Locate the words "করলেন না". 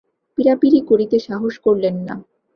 1.57-2.15